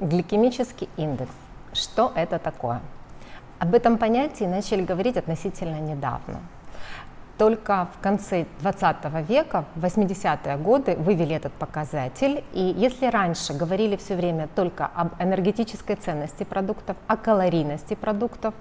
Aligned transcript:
Гликемический 0.00 0.88
индекс. 0.96 1.30
Что 1.72 2.10
это 2.16 2.40
такое? 2.40 2.80
Об 3.60 3.74
этом 3.74 3.96
понятии 3.96 4.42
начали 4.42 4.82
говорить 4.82 5.16
относительно 5.16 5.78
недавно. 5.78 6.40
Только 7.38 7.88
в 7.96 8.02
конце 8.02 8.46
20 8.58 9.28
века, 9.28 9.64
в 9.76 9.84
80-е 9.84 10.56
годы, 10.56 10.96
вывели 10.96 11.36
этот 11.36 11.52
показатель. 11.52 12.42
И 12.52 12.74
если 12.76 13.06
раньше 13.06 13.54
говорили 13.54 13.94
все 13.96 14.16
время 14.16 14.48
только 14.56 14.86
об 14.86 15.20
энергетической 15.22 15.94
ценности 15.94 16.42
продуктов, 16.42 16.96
о 17.06 17.16
калорийности 17.16 17.94
продуктов, 17.94 18.52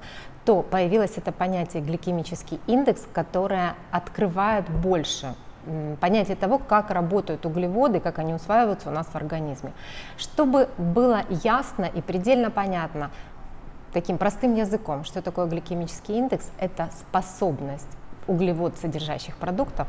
то 0.46 0.62
появилось 0.62 1.18
это 1.18 1.32
понятие 1.32 1.82
гликемический 1.82 2.60
индекс, 2.68 3.08
которое 3.12 3.74
открывает 3.90 4.70
больше 4.70 5.34
понятие 6.00 6.36
того, 6.36 6.58
как 6.58 6.92
работают 6.92 7.46
углеводы, 7.46 8.00
как 8.00 8.20
они 8.20 8.34
усваиваются 8.34 8.90
у 8.90 8.92
нас 8.92 9.08
в 9.08 9.16
организме. 9.16 9.74
Чтобы 10.18 10.70
было 10.78 11.24
ясно 11.30 11.86
и 11.86 12.02
предельно 12.02 12.52
понятно, 12.52 13.12
таким 13.94 14.18
простым 14.18 14.56
языком, 14.56 15.04
что 15.04 15.22
такое 15.22 15.46
гликемический 15.46 16.18
индекс, 16.18 16.52
это 16.58 16.90
способность 16.92 17.98
углевод 18.28 18.78
содержащих 18.78 19.36
продуктов 19.38 19.88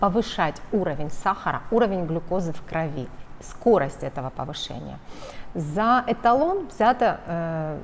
повышать 0.00 0.60
уровень 0.72 1.10
сахара, 1.10 1.62
уровень 1.70 2.04
глюкозы 2.06 2.52
в 2.52 2.62
крови, 2.62 3.08
скорость 3.40 4.02
этого 4.02 4.30
повышения. 4.30 4.98
За 5.54 6.04
эталон 6.06 6.66
взято 6.66 7.20
э, 7.26 7.78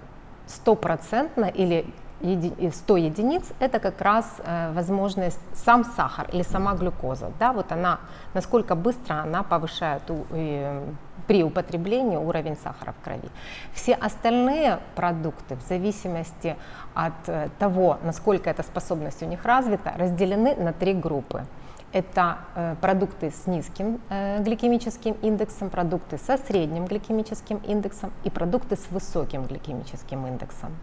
стопроцентно 0.46 1.46
или 1.46 1.87
100 2.22 2.96
единиц– 2.96 3.52
это 3.58 3.78
как 3.80 4.00
раз 4.00 4.26
э, 4.44 4.72
возможность 4.72 5.40
сам 5.54 5.84
сахар 5.84 6.28
или 6.32 6.42
сама 6.42 6.74
глюкоза. 6.74 7.32
Да, 7.38 7.52
вот 7.52 7.72
она, 7.72 7.98
насколько 8.34 8.74
быстро 8.74 9.14
она 9.14 9.42
повышает 9.42 10.10
у, 10.10 10.24
э, 10.30 10.82
при 11.26 11.42
употреблении 11.42 12.16
уровень 12.16 12.56
сахара 12.56 12.92
в 12.92 13.04
крови. 13.04 13.28
Все 13.72 13.95
остальные 13.95 14.78
продукты, 14.95 15.56
в 15.56 15.62
зависимости 15.68 16.56
от 16.95 17.29
э, 17.29 17.48
того, 17.59 17.98
насколько 18.04 18.51
эта 18.51 18.62
способность 18.62 19.23
у 19.23 19.26
них 19.26 19.45
развита, 19.45 19.92
разделены 19.96 20.54
на 20.57 20.73
три 20.73 20.95
группы. 20.95 21.45
Это 21.93 22.38
э, 22.54 22.74
продукты 22.80 23.30
с 23.30 23.46
низким 23.46 24.01
э, 24.09 24.43
гликемическим 24.43 25.12
индексом, 25.21 25.68
продукты 25.68 26.16
со 26.16 26.38
средним 26.38 26.87
гликемическим 26.87 27.59
индексом 27.59 28.12
и 28.24 28.30
продукты 28.30 28.76
с 28.76 28.90
высоким 28.90 29.45
гликемическим 29.45 30.26
индексом. 30.26 30.74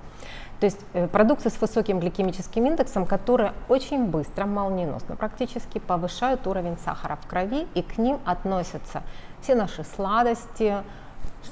То 0.59 0.65
есть 0.65 0.79
э, 0.93 1.07
продукты 1.07 1.49
с 1.49 1.59
высоким 1.59 1.99
гликемическим 1.99 2.63
индексом, 2.67 3.07
которые 3.07 3.53
очень 3.69 4.05
быстро, 4.05 4.45
молниеносно 4.45 5.15
практически 5.15 5.79
повышают 5.79 6.45
уровень 6.45 6.77
сахара 6.85 7.15
в 7.15 7.25
крови, 7.25 7.67
и 7.73 7.81
к 7.81 7.97
ним 7.97 8.19
относятся 8.23 9.01
все 9.41 9.55
наши 9.55 9.83
сладости, 9.83 10.77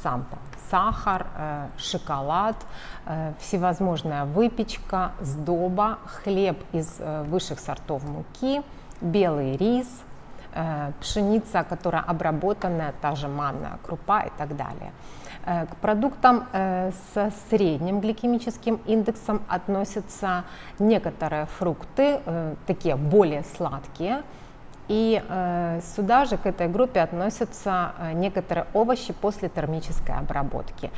сам 0.04 0.26
там 0.30 0.40
сахар, 0.70 1.26
шоколад, 1.78 2.58
всевозможная 3.40 4.26
выпечка, 4.26 5.14
сдоба, 5.22 5.98
хлеб 6.06 6.62
из 6.74 7.00
высших 7.00 7.62
сортов 7.62 8.04
муки, 8.04 8.62
белый 9.02 9.58
рис, 9.58 9.88
пшеница, 11.02 11.64
которая 11.64 12.02
обработанная, 12.02 12.94
та 13.02 13.16
же 13.16 13.28
манная 13.28 13.78
крупа 13.84 14.22
и 14.22 14.32
так 14.38 14.56
далее. 14.56 14.92
Э, 15.48 15.66
к 15.66 15.78
продуктам 15.78 16.46
э, 16.52 16.92
со 17.14 17.32
средним 17.50 18.02
гликемическим 18.02 18.82
индексом 18.86 19.42
относятся 19.48 20.44
некоторые 20.78 21.46
фрукты, 21.46 22.20
э, 22.26 22.56
такие 22.66 22.98
более 22.98 23.44
сладкие, 23.56 24.24
и 24.90 25.22
сюда 25.96 26.24
же 26.24 26.38
к 26.38 26.46
этой 26.46 26.70
группе 26.70 27.02
относятся 27.02 27.92
некоторые 28.14 28.68
овощи 28.74 29.12
после 29.12 29.50
термической 29.50 30.16
обработки 30.16 30.92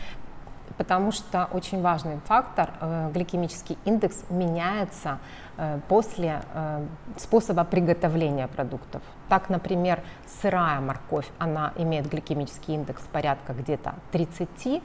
потому 0.79 1.11
что 1.11 1.49
очень 1.51 1.81
важный 1.81 2.19
фактор, 2.25 2.69
э, 2.79 3.11
гликемический 3.13 3.77
индекс 3.83 4.23
меняется 4.29 5.19
э, 5.57 5.77
после 5.89 6.41
э, 6.53 6.85
способа 7.17 7.65
приготовления 7.65 8.47
продуктов. 8.47 9.01
Так, 9.27 9.49
например, 9.49 9.99
сырая 10.41 10.79
морковь, 10.79 11.27
она 11.37 11.73
имеет 11.75 12.07
гликемический 12.07 12.75
индекс 12.75 13.01
порядка 13.11 13.51
где-то 13.51 13.95
30, 14.13 14.81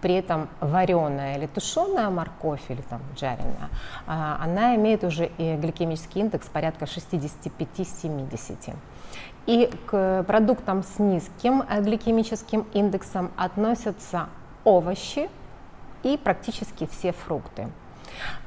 при 0.00 0.14
этом 0.14 0.48
вареная 0.60 1.36
или 1.36 1.46
тушеная 1.46 2.10
морковь 2.10 2.62
или 2.68 2.82
там 2.82 3.00
жареная, 3.16 3.70
она 4.06 4.74
имеет 4.74 5.04
уже 5.04 5.30
и 5.38 5.56
гликемический 5.56 6.22
индекс 6.22 6.48
порядка 6.48 6.86
65-70. 6.86 8.74
И 9.46 9.70
к 9.86 10.24
продуктам 10.26 10.82
с 10.82 10.98
низким 10.98 11.62
гликемическим 11.82 12.66
индексом 12.74 13.30
относятся 13.36 14.28
овощи 14.66 15.30
и 16.06 16.16
практически 16.16 16.86
все 16.86 17.12
фрукты. 17.12 17.68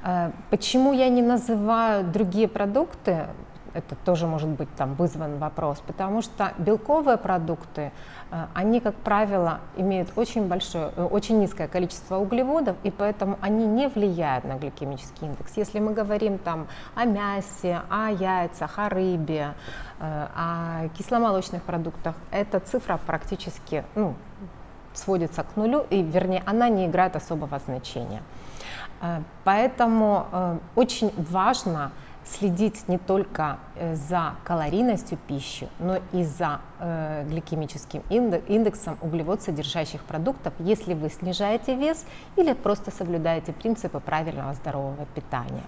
Э, 0.03 0.31
почему 0.49 0.93
я 0.93 1.09
не 1.09 1.21
называю 1.21 2.03
другие 2.03 2.47
продукты? 2.47 3.27
Это 3.73 3.95
тоже 4.03 4.25
может 4.25 4.49
быть 4.49 4.69
там 4.77 4.95
вызван 4.95 5.37
вопрос, 5.37 5.83
потому 5.85 6.23
что 6.23 6.53
белковые 6.57 7.17
продукты, 7.17 7.91
э, 8.31 8.45
они, 8.55 8.79
как 8.79 8.95
правило, 8.95 9.59
имеют 9.77 10.09
очень 10.15 10.47
большое, 10.47 10.91
э, 10.95 11.03
очень 11.03 11.39
низкое 11.39 11.67
количество 11.67 12.17
углеводов, 12.17 12.77
и 12.83 12.89
поэтому 12.89 13.37
они 13.41 13.67
не 13.67 13.87
влияют 13.87 14.45
на 14.45 14.55
гликемический 14.55 15.27
индекс. 15.27 15.51
Если 15.55 15.79
мы 15.79 15.93
говорим 15.93 16.39
там 16.39 16.67
о 16.95 17.05
мясе, 17.05 17.81
о 17.89 18.09
яйцах, 18.09 18.79
о 18.79 18.89
рыбе, 18.89 19.53
о 19.99 20.87
кисломолочных 20.97 21.61
продуктах, 21.61 22.15
эта 22.31 22.61
цифра 22.61 22.97
практически 23.05 23.83
ну, 23.95 24.15
сводится 24.99 25.43
к 25.43 25.55
нулю, 25.55 25.85
и 25.89 26.01
вернее 26.01 26.43
она 26.45 26.69
не 26.69 26.85
играет 26.85 27.15
особого 27.15 27.59
значения. 27.59 28.21
Э, 29.01 29.21
поэтому 29.43 30.27
э, 30.31 30.57
очень 30.75 31.11
важно 31.17 31.91
следить 32.25 32.87
не 32.87 32.97
только 32.97 33.57
э, 33.75 33.95
за 33.95 34.35
калорийностью 34.43 35.17
пищи, 35.27 35.67
но 35.79 35.99
и 36.11 36.23
за 36.23 36.59
гликемическим 37.29 38.01
индексом 38.09 38.97
углевод 39.01 39.41
содержащих 39.41 40.01
продуктов, 40.03 40.53
если 40.59 40.93
вы 40.93 41.09
снижаете 41.09 41.75
вес 41.75 42.05
или 42.37 42.53
просто 42.53 42.89
соблюдаете 42.91 43.51
принципы 43.51 43.99
правильного 43.99 44.53
здорового 44.53 45.05
питания. 45.13 45.65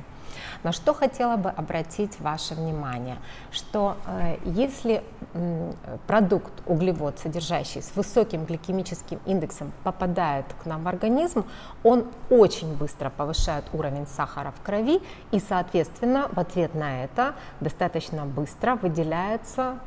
На 0.64 0.72
что 0.72 0.94
хотела 0.94 1.38
бы 1.38 1.50
обратить 1.50 2.20
ваше 2.20 2.56
внимание, 2.56 3.18
что 3.52 3.98
э, 4.06 4.38
если 4.46 5.04
э, 5.34 5.74
продукт, 6.08 6.52
углевод, 6.66 7.20
содержащий 7.20 7.82
с 7.82 7.96
высоким 7.96 8.46
гликемическим 8.46 9.20
индексом, 9.26 9.72
попадает 9.84 10.46
к 10.62 10.66
нам 10.66 10.84
в 10.84 10.88
организм, 10.88 11.46
он 11.84 12.06
очень 12.30 12.76
быстро 12.76 13.10
повышает 13.10 13.66
уровень 13.74 14.08
сахара 14.08 14.52
в 14.52 14.64
крови, 14.64 15.02
и, 15.32 15.40
соответственно, 15.40 16.30
в 16.32 16.40
ответ 16.40 16.76
на 16.76 17.04
это 17.04 17.36
достаточно 17.60 18.26
быстро 18.26 18.76
выделяется 18.76 19.80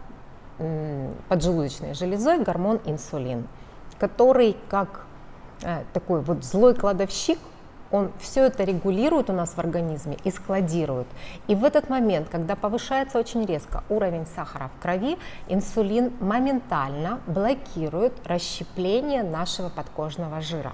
э, 0.59 1.13
поджелудочной 1.29 1.95
железой 1.95 2.43
гормон 2.43 2.81
инсулин, 2.85 3.47
который 3.99 4.57
как 4.69 5.07
э, 5.63 5.83
такой 5.93 6.21
вот 6.21 6.45
злой 6.45 6.75
кладовщик 6.75 7.39
он 7.95 8.11
все 8.19 8.47
это 8.47 8.65
регулирует 8.65 9.31
у 9.31 9.33
нас 9.33 9.51
в 9.51 9.59
организме 9.61 10.17
и 10.25 10.31
складирует. 10.33 11.07
И 11.47 11.55
в 11.55 11.63
этот 11.63 11.89
момент, 11.89 12.29
когда 12.29 12.57
повышается 12.57 13.21
очень 13.21 13.47
резко 13.47 13.85
уровень 13.89 14.27
сахара 14.27 14.69
в 14.77 14.83
крови, 14.83 15.17
инсулин 15.47 16.13
моментально 16.19 17.21
блокирует 17.29 18.13
расщепление 18.27 19.23
нашего 19.23 19.69
подкожного 19.69 20.41
жира. 20.41 20.73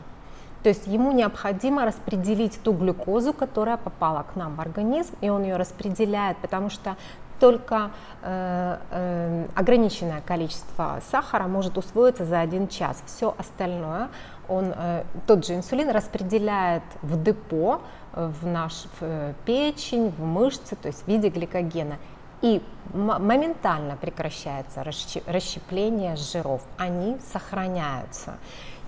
То 0.62 0.70
есть 0.70 0.86
ему 0.86 1.12
необходимо 1.12 1.84
распределить 1.84 2.58
ту 2.62 2.72
глюкозу, 2.72 3.34
которая 3.34 3.76
попала 3.76 4.22
к 4.22 4.34
нам 4.34 4.56
в 4.56 4.60
организм, 4.60 5.14
и 5.20 5.28
он 5.28 5.42
ее 5.42 5.56
распределяет, 5.56 6.38
потому 6.38 6.70
что 6.70 6.96
только 7.40 7.90
э, 8.22 8.78
э, 8.90 9.46
ограниченное 9.54 10.20
количество 10.20 11.00
сахара 11.10 11.48
может 11.48 11.78
усвоиться 11.78 12.24
за 12.24 12.40
один 12.40 12.68
час. 12.68 13.02
Все 13.06 13.34
остальное 13.36 14.08
он, 14.48 14.72
э, 14.76 15.04
тот 15.26 15.46
же 15.46 15.54
инсулин 15.54 15.90
распределяет 15.90 16.82
в 17.02 17.22
депо, 17.22 17.80
в 18.12 18.46
наш 18.46 18.84
в 18.98 19.02
э, 19.02 19.34
печень, 19.44 20.10
в 20.10 20.20
мышцы, 20.20 20.76
то 20.76 20.88
есть 20.88 21.04
в 21.04 21.08
виде 21.08 21.28
гликогена. 21.28 21.96
И 22.42 22.62
моментально 22.94 23.96
прекращается 23.96 24.82
расщепление 24.82 26.16
жиров, 26.16 26.62
они 26.78 27.18
сохраняются. 27.32 28.38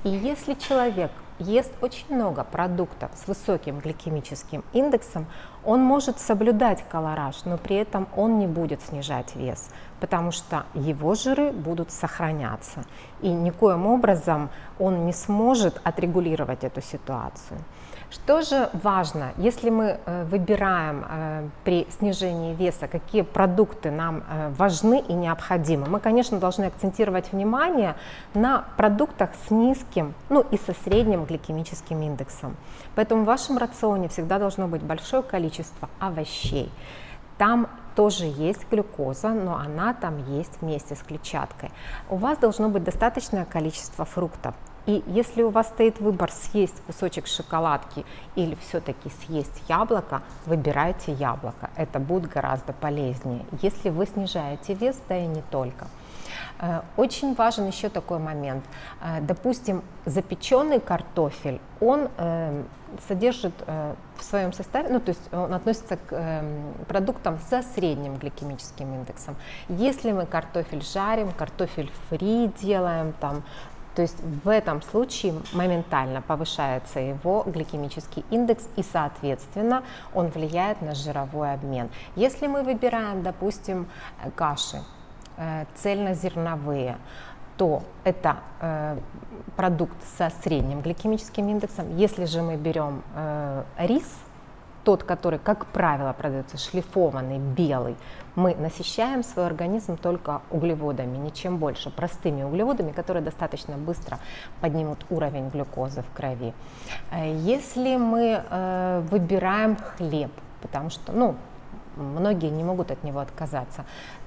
И 0.05 0.09
если 0.09 0.55
человек 0.55 1.11
ест 1.43 1.73
очень 1.81 2.15
много 2.15 2.45
продуктов 2.45 3.11
с 3.15 3.29
высоким 3.29 3.79
гликемическим 3.81 4.65
индексом, 4.73 5.27
он 5.65 5.81
может 5.81 6.19
соблюдать 6.19 6.85
колораж, 6.89 7.45
но 7.45 7.57
при 7.57 7.77
этом 7.77 8.09
он 8.17 8.39
не 8.39 8.47
будет 8.47 8.83
снижать 8.83 9.37
вес, 9.37 9.69
потому 10.01 10.33
что 10.33 10.65
его 10.75 11.15
жиры 11.15 11.53
будут 11.53 11.91
сохраняться. 11.91 12.85
И 13.21 13.29
никоим 13.29 13.87
образом 13.87 14.51
он 14.79 15.07
не 15.07 15.13
сможет 15.13 15.81
отрегулировать 15.85 16.65
эту 16.65 16.81
ситуацию. 16.81 17.59
Что 18.13 18.43
же 18.43 18.69
важно, 18.75 19.33
если 19.39 19.71
мы 19.71 19.99
э, 20.05 20.25
выбираем 20.25 21.03
э, 21.09 21.49
при 21.65 21.87
снижении 21.99 22.55
веса, 22.55 22.87
какие 22.87 23.23
продукты 23.23 23.91
нам 23.91 24.23
э, 24.29 24.51
важны 24.59 25.01
и 25.01 25.15
необходимы, 25.15 25.87
мы, 25.89 25.99
конечно, 25.99 26.39
должны 26.39 26.67
акцентировать 26.67 27.33
внимание 27.33 27.95
на 28.35 28.65
продуктах 28.77 29.31
с 29.47 29.51
низким, 29.51 30.13
ну 30.29 30.45
и 30.51 30.59
со 30.59 30.75
средним 30.85 31.25
гликемическим 31.33 32.03
индексом. 32.03 32.57
Поэтому 32.95 33.23
в 33.23 33.27
вашем 33.27 33.59
рационе 33.59 34.09
всегда 34.09 34.39
должно 34.39 34.69
быть 34.69 34.83
большое 34.83 35.23
количество 35.23 35.89
овощей. 35.99 36.71
Там 37.39 37.69
тоже 37.97 38.27
есть 38.27 38.67
глюкоза, 38.71 39.31
но 39.31 39.57
она 39.57 39.95
там 39.95 40.19
есть 40.37 40.61
вместе 40.61 40.95
с 40.95 41.03
клетчаткой. 41.03 41.71
У 42.09 42.17
вас 42.17 42.39
должно 42.39 42.69
быть 42.69 42.85
достаточное 42.85 43.45
количество 43.45 44.05
фруктов. 44.05 44.55
И 44.85 45.05
если 45.07 45.43
у 45.43 45.51
вас 45.51 45.69
стоит 45.69 46.01
выбор 46.01 46.31
съесть 46.33 46.81
кусочек 46.87 47.27
шоколадки 47.29 48.05
или 48.35 48.57
все-таки 48.57 49.11
съесть 49.25 49.63
яблоко, 49.69 50.23
выбирайте 50.45 51.13
яблоко. 51.13 51.71
Это 51.77 52.01
будет 52.01 52.29
гораздо 52.29 52.73
полезнее, 52.73 53.45
если 53.63 53.91
вы 53.91 54.07
снижаете 54.07 54.75
вес, 54.75 55.01
да 55.09 55.17
и 55.17 55.27
не 55.27 55.43
только. 55.43 55.87
Э, 56.59 56.83
очень 56.97 57.35
важен 57.35 57.67
еще 57.67 57.89
такой 57.89 58.19
момент. 58.19 58.65
Э, 59.01 59.21
допустим, 59.21 59.83
запеченный 60.07 60.81
картофель, 60.81 61.61
он 61.81 62.09
э, 62.17 62.63
содержит 63.09 63.55
в 63.67 64.23
своем 64.23 64.53
составе, 64.53 64.91
ну 64.91 65.01
то 65.01 65.09
есть 65.09 65.33
он 65.33 65.55
относится 65.55 65.97
к 65.97 66.45
продуктам 66.89 67.39
со 67.49 67.63
средним 67.63 68.17
гликемическим 68.17 68.95
индексом. 68.95 69.35
Если 69.71 70.13
мы 70.13 70.27
картофель 70.27 70.83
жарим, 70.83 71.33
картофель 71.33 71.91
фри 72.11 72.53
делаем, 72.61 73.15
там 73.19 73.43
то 73.95 74.03
есть 74.03 74.19
в 74.23 74.49
этом 74.49 74.81
случае 74.83 75.35
моментально 75.53 76.23
повышается 76.23 76.99
его 77.01 77.45
гликемический 77.47 78.25
индекс 78.31 78.67
и, 78.77 78.83
соответственно, 78.83 79.83
он 80.15 80.29
влияет 80.29 80.81
на 80.81 80.95
жировой 80.95 81.53
обмен. 81.53 81.91
Если 82.17 82.47
мы 82.47 82.63
выбираем, 82.63 83.23
допустим, 83.23 83.87
каши, 84.35 84.83
цельнозерновые, 85.77 86.97
то 87.57 87.83
это 88.05 88.39
э, 88.61 88.99
продукт 89.57 89.97
со 90.19 90.31
средним 90.43 90.81
гликемическим 90.81 91.49
индексом. 91.49 91.97
Если 91.97 92.25
же 92.25 92.43
мы 92.43 92.57
берем 92.57 93.03
э, 93.15 93.63
рис, 93.79 94.09
тот, 94.85 95.05
который, 95.05 95.39
как 95.39 95.67
правило, 95.67 96.13
продается 96.13 96.59
шлифованный, 96.59 97.39
белый, 97.39 97.97
мы 98.35 98.55
насыщаем 98.55 99.23
свой 99.23 99.47
организм 99.47 99.97
только 99.97 100.43
углеводами, 100.51 101.17
ничем 101.19 101.59
больше, 101.59 101.91
простыми 101.91 102.43
углеводами, 102.43 102.91
которые 102.91 103.23
достаточно 103.23 103.77
быстро 103.77 104.19
поднимут 104.61 105.07
уровень 105.11 105.49
глюкозы 105.51 106.03
в 106.03 106.17
крови. 106.17 106.55
Э, 107.11 107.33
если 107.37 107.97
мы 107.97 108.43
э, 108.49 109.03
выбираем 109.11 109.77
хлеб, 109.77 110.33
потому 110.63 110.91
что, 110.91 111.13
ну, 111.13 111.37
многие 111.97 112.51
не 112.51 112.65
могут 112.65 112.91
от 112.91 113.05
него 113.05 113.21
отказаться, 113.21 113.85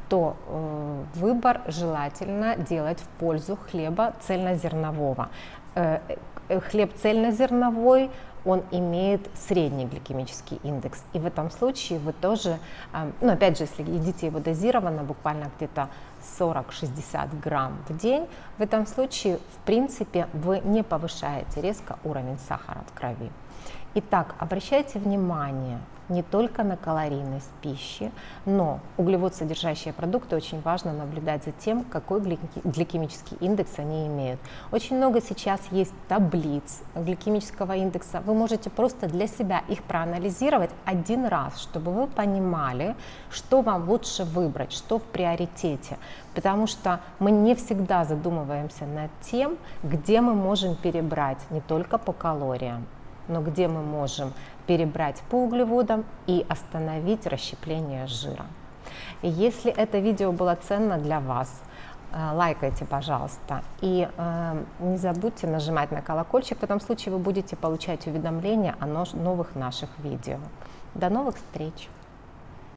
то 0.10 0.36
э, 0.48 1.04
выбор 1.16 1.62
желательно 1.68 2.56
делать 2.56 3.00
в 3.00 3.08
пользу 3.20 3.58
хлеба 3.70 4.14
цельнозернового. 4.22 5.30
Э, 5.76 6.00
э 6.50 6.60
хлеб 6.60 6.94
цельнозерновой 6.96 8.12
он 8.46 8.64
имеет 8.72 9.28
средний 9.36 9.86
гликемический 9.86 10.60
индекс. 10.64 11.04
И 11.14 11.20
в 11.20 11.26
этом 11.26 11.50
случае 11.50 12.00
вы 12.00 12.14
тоже, 12.14 12.60
ну 13.20 13.32
опять 13.32 13.58
же, 13.58 13.64
если 13.64 13.82
едите 13.82 14.28
его 14.28 14.40
дозированно, 14.40 15.04
буквально 15.04 15.50
где-то 15.58 15.90
40-60 16.40 17.40
грамм 17.42 17.78
в 17.90 17.98
день, 17.98 18.28
в 18.58 18.62
этом 18.62 18.86
случае, 18.86 19.38
в 19.38 19.66
принципе, 19.66 20.28
вы 20.34 20.60
не 20.60 20.84
повышаете 20.84 21.62
резко 21.62 21.98
уровень 22.04 22.38
сахара 22.48 22.84
в 22.88 22.98
крови. 22.98 23.32
Итак, 23.98 24.36
обращайте 24.40 25.00
внимание 25.00 25.80
не 26.10 26.22
только 26.22 26.64
на 26.64 26.76
калорийность 26.76 27.50
пищи, 27.62 28.12
но 28.46 28.82
углевод 28.98 29.34
содержащие 29.36 29.94
продукты 29.94 30.36
очень 30.36 30.60
важно 30.62 30.92
наблюдать 30.92 31.46
за 31.46 31.54
тем, 31.54 31.86
какой 31.86 32.20
гликемический 32.20 33.38
индекс 33.40 33.80
они 33.80 34.06
имеют. 34.08 34.42
Очень 34.74 34.98
много 34.98 35.22
сейчас 35.22 35.62
есть 35.72 35.94
таблиц 36.10 36.82
гликемического 36.94 37.78
индекса. 37.78 38.22
Вы 38.26 38.34
можете 38.34 38.70
просто 38.70 39.08
для 39.08 39.28
себя 39.28 39.64
их 39.70 39.82
проанализировать 39.84 40.72
один 40.84 41.26
раз, 41.26 41.58
чтобы 41.58 41.94
вы 41.94 42.08
понимали, 42.08 42.98
что 43.32 43.62
вам 43.62 43.90
лучше 43.90 44.26
выбрать, 44.26 44.74
что 44.74 45.00
в 45.00 45.04
приоритете. 45.04 45.98
Потому 46.34 46.68
что 46.68 47.00
мы 47.20 47.32
не 47.32 47.56
всегда 47.56 48.04
задумываемся 48.04 48.86
над 48.86 49.10
тем, 49.22 49.58
где 49.84 50.20
мы 50.20 50.34
можем 50.34 50.76
перебрать 50.76 51.40
не 51.50 51.62
только 51.62 51.98
по 51.98 52.12
калориям, 52.12 52.86
но 53.28 53.42
где 53.42 53.68
мы 53.68 53.82
можем 53.82 54.34
перебрать 54.68 55.22
по 55.30 55.44
углеводам 55.44 56.06
и 56.28 56.46
остановить 56.50 57.26
расщепление 57.28 58.08
жира. 58.08 58.46
Если 59.22 59.72
это 59.72 60.00
видео 60.00 60.32
было 60.32 60.56
ценно 60.56 60.98
для 60.98 61.20
вас, 61.20 61.62
э, 62.12 62.32
лайкайте, 62.34 62.86
пожалуйста. 62.86 63.64
И 63.82 64.08
э, 64.16 64.64
не 64.80 64.98
забудьте 64.98 65.48
нажимать 65.48 65.92
на 65.92 66.02
колокольчик, 66.02 66.60
в 66.60 66.64
этом 66.64 66.80
случае 66.80 67.14
вы 67.14 67.20
будете 67.20 67.56
получать 67.56 68.08
уведомления 68.08 68.76
о 68.80 68.86
новых 68.86 69.56
наших 69.56 69.90
видео. 70.00 70.38
До 70.94 71.10
новых 71.10 71.36
встреч! 71.36 71.90